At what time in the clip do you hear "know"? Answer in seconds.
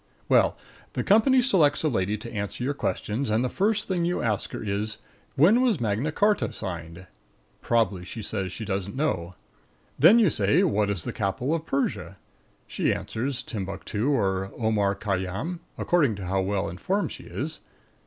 8.95-9.35